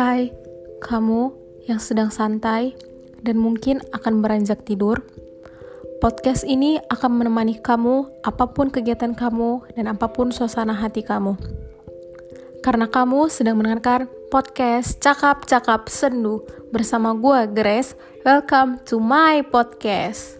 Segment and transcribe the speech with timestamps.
[0.00, 0.32] Hai,
[0.80, 1.28] kamu
[1.68, 2.72] yang sedang santai
[3.20, 5.04] dan mungkin akan beranjak tidur.
[6.00, 11.36] Podcast ini akan menemani kamu apa pun kegiatan kamu dan apa pun suasana hati kamu.
[12.64, 17.92] Karena kamu sedang mendengarkan podcast Cakap-Cakap Sendu bersama gue Grace.
[18.24, 20.39] Welcome to my podcast.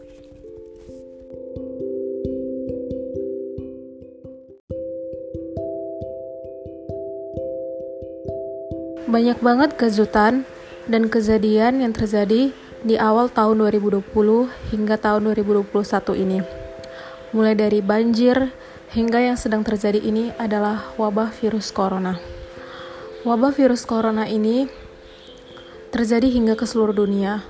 [9.09, 10.45] Banyak banget kejutan
[10.85, 12.53] dan kejadian yang terjadi
[12.85, 14.05] di awal tahun 2020
[14.77, 15.73] hingga tahun 2021
[16.21, 16.45] ini.
[17.33, 18.53] Mulai dari banjir
[18.93, 22.21] hingga yang sedang terjadi ini adalah wabah virus corona.
[23.25, 24.69] Wabah virus corona ini
[25.89, 27.41] terjadi hingga ke seluruh dunia.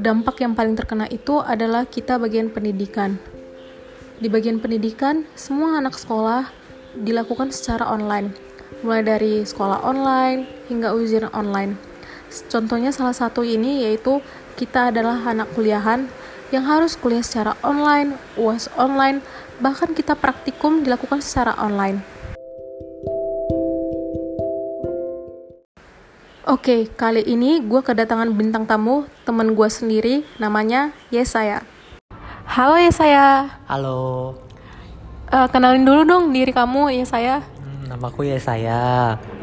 [0.00, 3.20] Dampak yang paling terkena itu adalah kita bagian pendidikan.
[4.16, 6.48] Di bagian pendidikan, semua anak sekolah
[6.96, 8.49] dilakukan secara online
[8.80, 11.76] mulai dari sekolah online hingga ujian online.
[12.48, 14.24] Contohnya salah satu ini yaitu
[14.56, 16.08] kita adalah anak kuliahan
[16.50, 19.22] yang harus kuliah secara online, UAS online,
[19.62, 22.02] bahkan kita praktikum dilakukan secara online.
[26.50, 31.62] Oke, kali ini gue kedatangan bintang tamu, teman gue sendiri, namanya Yesaya.
[32.50, 33.46] Halo Yesaya.
[33.70, 34.34] Halo.
[35.30, 37.46] Uh, kenalin dulu dong diri kamu, Yesaya.
[38.00, 38.80] Namaku ya saya.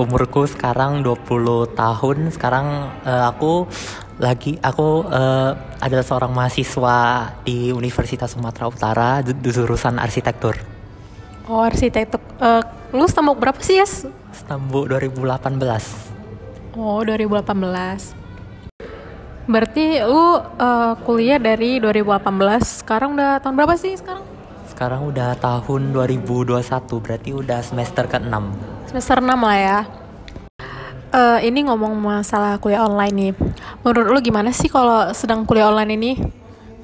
[0.01, 2.33] Umurku sekarang 20 tahun.
[2.33, 3.69] Sekarang uh, aku
[4.17, 6.97] lagi aku uh, adalah seorang mahasiswa
[7.45, 10.57] di Universitas Sumatera Utara jurusan arsitektur.
[11.45, 12.17] Oh, arsitektur.
[12.41, 12.65] Uh,
[12.97, 14.09] lu stambuk berapa sih, Yes?
[14.33, 16.73] Stambuk 2018.
[16.81, 17.61] Oh, 2018.
[19.45, 22.81] Berarti lu uh, kuliah dari 2018.
[22.81, 24.26] Sekarang udah tahun berapa sih sekarang?
[24.77, 26.53] Sekarang udah tahun 2021,
[27.01, 28.29] berarti udah semester ke-6.
[28.85, 29.79] Semester 6 lah ya.
[31.09, 33.33] Uh, ini ngomong masalah kuliah online nih.
[33.81, 36.11] Menurut lu gimana sih kalau sedang kuliah online ini?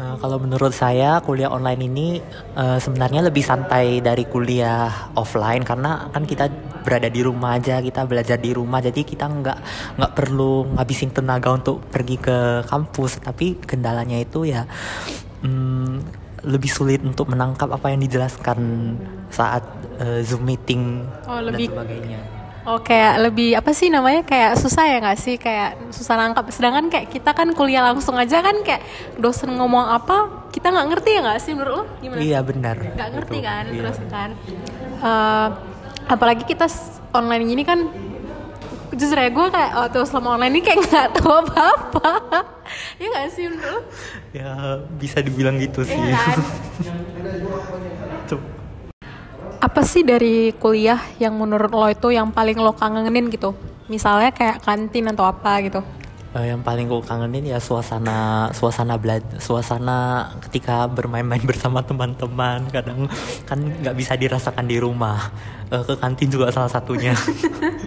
[0.02, 2.18] Uh, kalau menurut saya kuliah online ini
[2.58, 6.50] uh, sebenarnya lebih santai dari kuliah offline karena kan kita
[6.82, 9.58] berada di rumah aja kita belajar di rumah jadi kita nggak
[10.02, 14.66] nggak perlu ngabisin tenaga untuk pergi ke kampus tapi kendalanya itu ya
[15.46, 16.02] um,
[16.44, 18.60] lebih sulit untuk menangkap apa yang dijelaskan
[19.32, 19.64] saat
[20.00, 22.20] uh, zoom meeting oh, lebih, dan sebagainya.
[22.64, 26.48] Oh kayak lebih apa sih namanya kayak susah ya nggak sih kayak susah nangkap.
[26.52, 28.84] Sedangkan kayak kita kan kuliah langsung aja kan kayak
[29.20, 32.20] dosen ngomong apa kita nggak ngerti ya nggak sih menurut lo gimana?
[32.24, 32.76] Iya benar.
[32.80, 33.80] Nggak ngerti kan iya.
[33.84, 34.30] terus kan.
[35.04, 35.48] Uh,
[36.08, 36.68] apalagi kita
[37.12, 37.80] online ini kan
[38.94, 42.10] justru ya gue kayak waktu selama online ini kayak nggak tahu apa apa
[43.02, 43.86] ya nggak sih menurut
[44.34, 44.50] ya
[44.98, 46.00] bisa dibilang gitu ya sih.
[46.00, 46.40] kan?
[49.64, 53.56] apa sih dari kuliah yang menurut lo itu yang paling lo kangenin gitu?
[53.88, 55.80] Misalnya kayak kantin atau apa gitu
[56.34, 63.08] uh, yang paling gue kangenin ya suasana suasana belajar suasana ketika bermain-main bersama teman-teman kadang
[63.46, 65.32] kan nggak bisa dirasakan di rumah.
[65.74, 67.16] Uh, ke kantin juga salah satunya.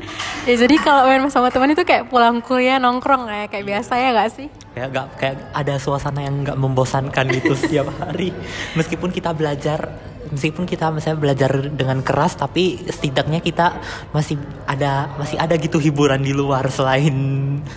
[0.46, 4.14] Ya jadi kalau main sama teman itu kayak pulang kuliah nongkrong ya kayak biasa ya
[4.14, 4.46] nggak sih?
[4.78, 8.30] Kayak nggak kayak ada suasana yang nggak membosankan gitu setiap hari.
[8.78, 9.90] Meskipun kita belajar
[10.32, 13.78] meskipun kita misalnya belajar dengan keras tapi setidaknya kita
[14.10, 17.14] masih ada masih ada gitu hiburan di luar selain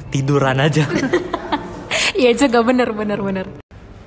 [0.10, 0.86] tiduran aja.
[2.20, 3.48] Iya juga bener bener bener.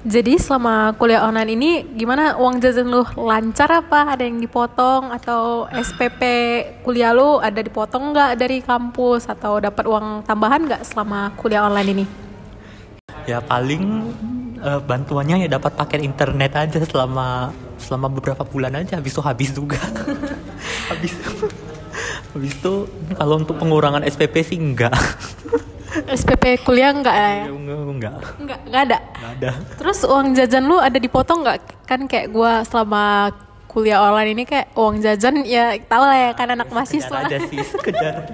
[0.02, 3.06] Jadi selama kuliah online ini gimana uang jajan lu?
[3.16, 4.12] Lancar apa?
[4.12, 5.14] Ada yang dipotong?
[5.14, 6.20] Atau SPP
[6.84, 9.32] kuliah lu ada dipotong nggak dari kampus?
[9.32, 12.04] Atau dapat uang tambahan nggak selama kuliah online ini?
[13.24, 14.12] Ya paling
[14.60, 19.50] uh, bantuannya ya dapat paket internet aja selama selama beberapa bulan aja habis itu habis
[19.50, 19.78] juga
[20.90, 21.12] habis
[22.32, 22.74] habis itu
[23.18, 24.94] kalau untuk pengurangan SPP sih enggak
[25.92, 27.52] SPP kuliah enggak ya?
[27.52, 28.16] Enggak, enggak.
[28.40, 28.98] Enggak, enggak ada.
[29.12, 29.50] Enggak ada.
[29.76, 31.58] Terus uang jajan lu ada dipotong enggak?
[31.84, 33.28] Kan kayak gua selama
[33.68, 37.16] kuliah online ini kayak uang jajan ya tau lah ya kan anak ya, mahasiswa.
[37.28, 38.24] aja sih, sekedar.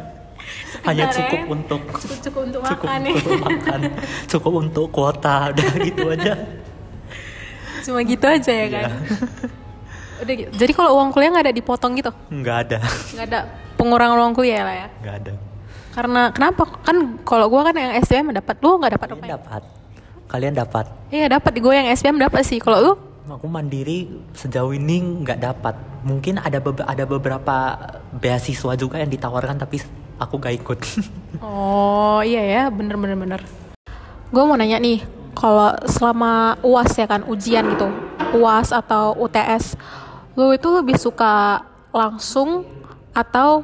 [0.86, 1.46] Hanya cukup ya.
[1.50, 3.80] untuk cukup, cukup untuk cukup makan untuk makan.
[4.30, 6.32] Cukup untuk kuota udah gitu aja
[7.84, 8.84] cuma gitu aja ya kan?
[8.88, 8.96] Iya.
[10.22, 10.50] udah gitu.
[10.58, 12.10] jadi kalau uang kuliah nggak ada dipotong gitu?
[12.30, 12.78] Nggak ada.
[13.14, 13.40] Nggak ada
[13.78, 14.88] pengurangan uang kuliah lah ya?
[15.02, 15.32] Nggak ada.
[15.94, 16.62] Karena kenapa?
[16.82, 18.54] Kan kalau gue kan yang SPM dapat.
[18.62, 19.62] Lu nggak dapat kalian dapat.
[20.28, 20.86] Kalian dapat.
[21.10, 21.52] Iya dapat.
[21.58, 22.58] Gue yang SPM dapat sih.
[22.62, 22.92] Kalau lu?
[23.28, 25.74] Aku mandiri sejauh ini nggak dapat.
[26.06, 27.56] Mungkin ada be ada beberapa
[28.14, 29.82] beasiswa juga yang ditawarkan tapi
[30.18, 30.78] aku gak ikut.
[31.44, 32.62] Oh iya ya.
[32.70, 33.40] Bener bener bener.
[34.30, 37.86] Gue mau nanya nih kalau selama uas ya kan ujian gitu
[38.34, 39.78] uas atau UTS
[40.34, 41.62] lu itu lebih suka
[41.94, 42.66] langsung
[43.14, 43.62] atau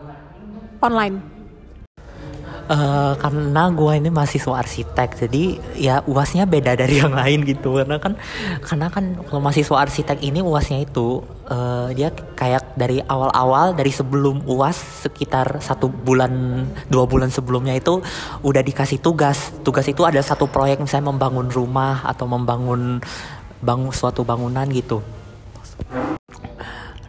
[0.78, 1.33] online
[2.68, 5.44] uh, karena gue ini mahasiswa arsitek jadi
[5.76, 7.80] ya uasnya beda dari yang lain gitu.
[7.80, 8.16] Karena kan
[8.62, 14.44] karena kan kalau mahasiswa arsitek ini uasnya itu uh, dia kayak dari awal-awal dari sebelum
[14.48, 18.00] uas sekitar satu bulan dua bulan sebelumnya itu
[18.44, 19.52] udah dikasih tugas.
[19.64, 23.00] Tugas itu ada satu proyek misalnya membangun rumah atau membangun
[23.64, 25.00] bangun suatu bangunan gitu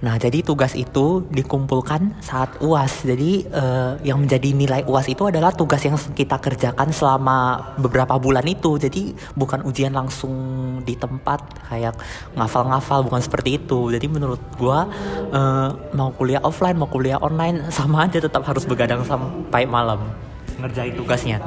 [0.03, 3.07] Nah, jadi tugas itu dikumpulkan saat UAS.
[3.07, 8.43] Jadi uh, yang menjadi nilai UAS itu adalah tugas yang kita kerjakan selama beberapa bulan
[8.43, 8.75] itu.
[8.75, 10.33] Jadi bukan ujian langsung
[10.83, 11.39] di tempat
[11.71, 11.95] kayak
[12.35, 13.93] ngafal-ngafal, bukan seperti itu.
[13.93, 14.89] Jadi menurut gua
[15.31, 20.03] uh, mau kuliah offline, mau kuliah online sama aja tetap harus begadang sampai malam
[20.59, 21.39] ngerjain tugasnya.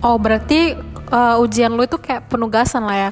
[0.00, 0.72] Oh, berarti
[1.10, 3.10] uh, ujian lu itu kayak penugasan lah ya.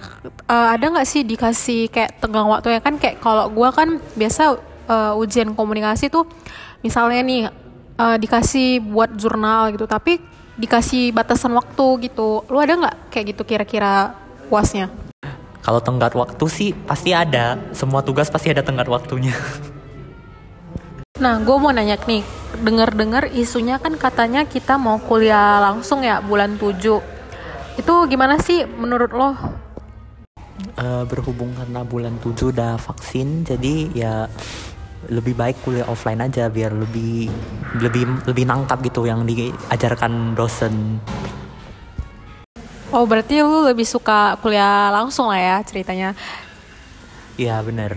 [0.49, 2.81] Uh, ada nggak sih dikasih kayak tenggang waktu ya?
[2.81, 4.43] Kan kayak kalau gue kan biasa
[4.89, 6.25] uh, ujian komunikasi tuh
[6.81, 7.43] misalnya nih
[7.99, 10.23] uh, dikasih buat jurnal gitu tapi
[10.59, 12.47] dikasih batasan waktu gitu.
[12.49, 14.15] Lu ada nggak kayak gitu kira-kira
[14.49, 14.91] puasnya?
[15.63, 17.61] Kalau tenggat waktu sih pasti ada.
[17.77, 19.37] Semua tugas pasti ada tenggat waktunya.
[21.19, 22.23] Nah, gue mau nanya nih,
[22.63, 27.18] dengar-dengar isunya kan katanya kita mau kuliah langsung ya bulan 7
[27.79, 29.31] itu gimana sih menurut lo?
[30.75, 34.15] Uh, berhubung karena bulan 7 udah vaksin, jadi ya
[35.07, 37.31] lebih baik kuliah offline aja biar lebih
[37.79, 40.99] lebih lebih nangkap gitu yang diajarkan dosen.
[42.91, 46.19] Oh berarti lu lebih suka kuliah langsung lah ya ceritanya?
[47.39, 47.95] Iya bener.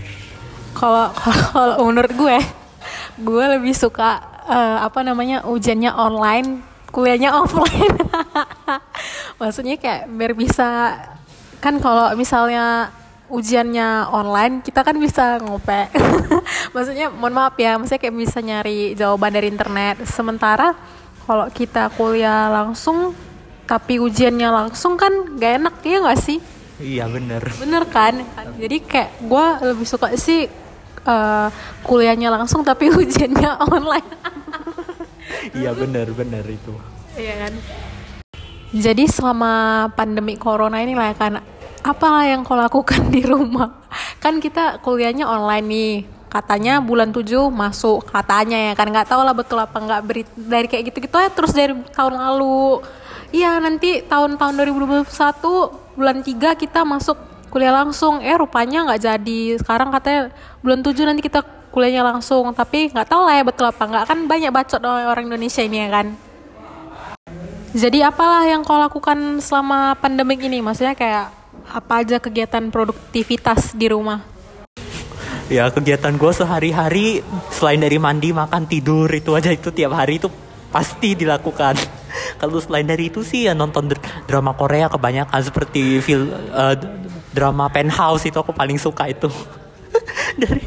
[0.78, 1.10] Kalau
[1.52, 2.38] kalau menurut gue,
[3.18, 7.98] gue lebih suka uh, apa namanya ujiannya online kuliahnya offline.
[9.42, 11.00] Maksudnya kayak biar bisa
[11.64, 12.92] kan kalau misalnya
[13.32, 15.88] ujiannya online kita kan bisa ngope.
[16.76, 20.04] Maksudnya mohon maaf ya maksudnya kayak bisa nyari jawaban dari internet.
[20.04, 20.76] Sementara
[21.24, 23.16] kalau kita kuliah langsung
[23.64, 26.40] tapi ujiannya langsung kan gak enak ya gak sih?
[26.82, 27.40] Iya bener.
[27.56, 28.20] Bener kan?
[28.60, 30.52] Jadi kayak gue lebih suka sih
[31.08, 31.48] uh,
[31.88, 34.08] kuliahnya langsung tapi ujiannya online
[35.56, 36.74] iya benar benar itu.
[37.18, 37.54] Iya kan?
[38.72, 41.44] Jadi selama pandemi corona ini lah kan
[41.82, 43.84] apa yang kau lakukan di rumah?
[44.24, 45.94] Kan kita kuliahnya online nih
[46.32, 48.88] katanya bulan 7 masuk katanya ya kan?
[48.88, 52.16] Nggak tahu lah betul apa nggak beri dari kayak gitu gitu ya terus dari tahun
[52.16, 52.80] lalu.
[53.32, 55.08] Iya nanti tahun-tahun 2021
[55.96, 57.20] bulan 3 kita masuk
[57.52, 58.24] kuliah langsung.
[58.24, 59.42] Eh rupanya nggak jadi.
[59.60, 60.32] Sekarang katanya
[60.64, 64.04] bulan 7 nanti kita kuliahnya langsung tapi nggak tahu lah ya betul apa nggak.
[64.06, 66.08] Kan banyak bacot orang Indonesia ini ya kan.
[67.72, 70.60] Jadi apalah yang kau lakukan selama pandemik ini?
[70.60, 71.32] Maksudnya kayak
[71.72, 74.20] apa aja kegiatan produktivitas di rumah?
[75.48, 80.28] Ya kegiatan gue sehari-hari selain dari mandi makan tidur itu aja itu tiap hari itu
[80.68, 81.80] pasti dilakukan.
[82.44, 83.92] Kalau selain dari itu sih ya nonton
[84.28, 86.76] drama Korea kebanyakan seperti film uh,
[87.32, 89.32] drama Penthouse itu aku paling suka itu
[90.42, 90.64] dari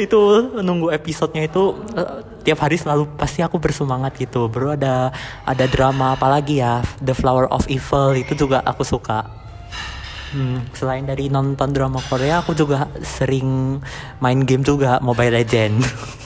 [0.00, 0.20] itu
[0.58, 4.74] nunggu episodenya itu uh, tiap hari selalu pasti aku bersemangat gitu bro.
[4.74, 5.14] Ada
[5.46, 9.26] ada drama apalagi ya The Flower of Evil itu juga aku suka.
[10.34, 13.78] Hmm, selain dari nonton drama Korea aku juga sering
[14.18, 15.78] main game juga Mobile Legend.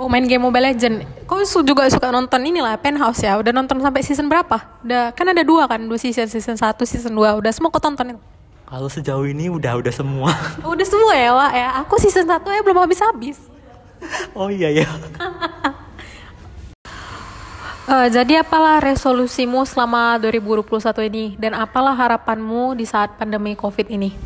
[0.00, 1.06] Oh main game Mobile Legend.
[1.30, 3.38] Kau juga suka nonton inilah Penthouse ya?
[3.38, 4.82] Udah nonton sampai season berapa?
[4.82, 8.16] Udah Kan ada dua kan Dua season Season 1 Season 2 Udah semua kau tonton
[8.16, 8.20] itu
[8.72, 10.32] kalau sejauh ini udah udah semua.
[10.72, 11.68] Udah semua ya, Wak ya.
[11.84, 13.36] Aku season 1 ya belum habis-habis.
[14.32, 14.88] oh iya ya.
[17.84, 20.72] uh, jadi apalah resolusimu selama 2021
[21.12, 24.16] ini dan apalah harapanmu di saat pandemi Covid ini?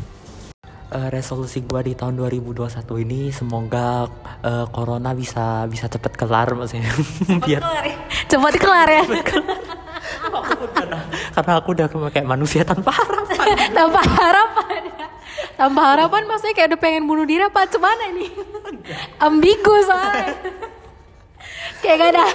[0.87, 4.07] Uh, resolusi gue di tahun 2021 ini semoga
[4.39, 6.87] uh, corona bisa bisa cepet kelar maksudnya
[7.43, 7.59] biar
[8.31, 9.19] cepat kelar ya, ya?
[10.71, 10.99] karena,
[11.35, 13.26] karena aku udah kayak manusia tanpa harapan
[13.77, 14.81] tanpa harapan.
[15.53, 18.27] Tanpa harapan maksudnya kayak udah pengen bunuh diri apa cuman ini?
[19.21, 20.33] Ambigu soalnya.
[21.85, 22.25] Kayak gak ada.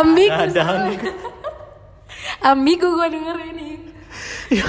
[0.00, 0.64] Ambigu ada,
[2.40, 2.88] ambigu.
[2.96, 3.68] Gue denger ini.
[4.46, 4.64] Ya,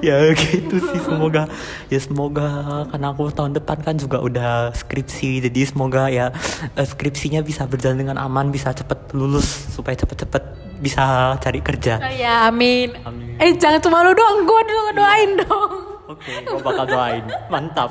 [0.00, 0.98] ya gitu sih.
[0.98, 1.46] Semoga
[1.92, 2.48] ya semoga
[2.90, 6.32] karena aku tahun depan kan juga udah skripsi jadi semoga ya
[6.72, 9.44] eh, skripsinya bisa berjalan dengan aman bisa cepet lulus
[9.76, 10.42] supaya cepet-cepet
[10.80, 12.00] bisa cari kerja.
[12.00, 12.96] Oh, ya amin.
[13.04, 15.72] amin eh jangan cuma lu doang gue dulu doain dong.
[16.12, 17.24] Oke okay, gue bakal doain.
[17.48, 17.90] Mantap.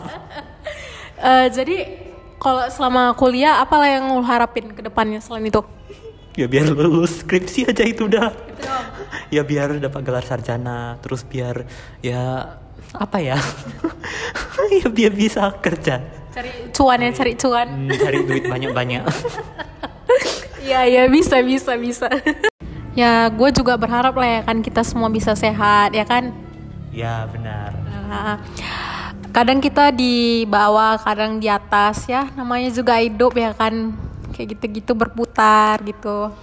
[1.19, 2.05] Uh, jadi
[2.37, 5.65] kalau selama kuliah apalah yang lu harapin ke depannya selain itu?
[6.37, 8.31] Ya biar lulus skripsi aja itu udah
[9.27, 11.65] ya biar dapat gelar sarjana terus biar
[11.99, 12.55] ya
[12.93, 13.37] apa ya?
[14.69, 16.03] Ya biar bisa kerja.
[16.35, 17.67] Cari cuan ya cari cuan.
[17.67, 19.03] Hmm, cari duit banyak banyak
[20.67, 22.11] Iya ya bisa bisa bisa.
[22.98, 26.34] Ya gue juga berharap lah ya kan kita semua bisa sehat ya kan.
[26.89, 27.77] Ya benar.
[28.10, 28.41] Nah,
[29.29, 32.25] kadang kita di bawah, kadang di atas ya.
[32.34, 33.93] Namanya juga hidup ya kan.
[34.34, 36.34] Kayak gitu-gitu berputar gitu.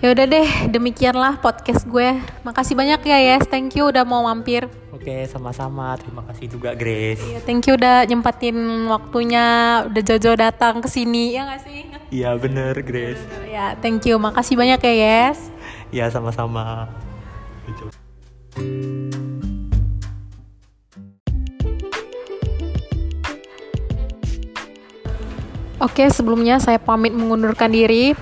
[0.00, 2.16] Ya udah deh, demikianlah podcast gue.
[2.40, 4.64] Makasih banyak ya Yes, thank you udah mau mampir.
[4.96, 5.92] Oke, sama-sama.
[6.00, 7.20] Terima kasih juga Grace.
[7.20, 9.44] Iya, thank you udah nyempatin waktunya,
[9.92, 11.84] udah jauh-jauh datang ke sini, ya gak sih?
[12.08, 13.20] Iya bener Grace.
[13.44, 14.16] Ya, thank you.
[14.16, 15.52] Makasih banyak ya Yes.
[15.92, 16.88] Ya sama-sama.
[25.76, 28.16] Oke, sebelumnya saya pamit mengundurkan diri.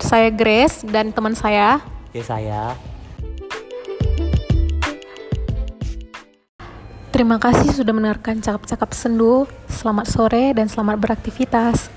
[0.00, 1.80] Saya Grace dan teman saya.
[2.10, 2.76] Oke saya.
[7.16, 9.48] Terima kasih sudah mendengarkan cakap-cakap sendu.
[9.72, 11.95] Selamat sore dan selamat beraktivitas.